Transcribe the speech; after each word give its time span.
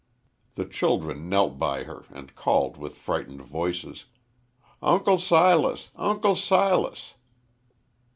The 0.55 0.65
children 0.65 1.29
knelt 1.29 1.59
by 1.59 1.83
her 1.83 2.05
and 2.09 2.33
called 2.33 2.75
with 2.75 2.97
frightened 2.97 3.43
voices: 3.43 4.05
"Uncle 4.81 5.19
Silas! 5.19 5.91
Uncle 5.95 6.35
Silas!" 6.35 7.13